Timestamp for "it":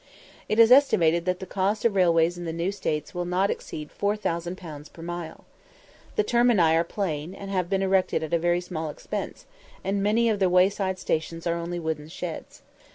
0.49-0.57